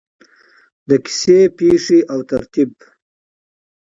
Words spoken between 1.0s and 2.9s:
کیسې پیښې او ترتیب: